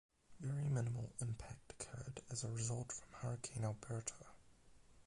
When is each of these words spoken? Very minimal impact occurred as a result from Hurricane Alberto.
Very 0.39 0.67
minimal 0.67 1.13
impact 1.19 1.73
occurred 1.73 2.23
as 2.31 2.43
a 2.43 2.49
result 2.49 2.91
from 2.91 3.11
Hurricane 3.19 3.63
Alberto. 3.63 4.15